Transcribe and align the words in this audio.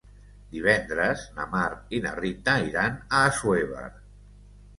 Divendres 0.53 1.25
na 1.39 1.45
Mar 1.51 1.67
i 1.99 1.99
na 2.07 2.15
Rita 2.21 2.57
iran 2.71 2.97
a 3.19 3.21
Assuévar. 3.29 3.87